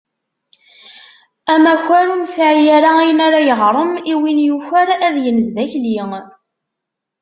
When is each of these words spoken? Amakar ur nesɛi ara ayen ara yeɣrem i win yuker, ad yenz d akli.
Amakar 1.53 2.05
ur 2.13 2.19
nesɛi 2.19 2.63
ara 2.77 2.89
ayen 2.99 3.19
ara 3.27 3.39
yeɣrem 3.47 3.93
i 4.11 4.13
win 4.19 4.39
yuker, 4.47 4.87
ad 5.05 5.15
yenz 5.23 5.47
d 5.55 5.57
akli. 5.63 5.95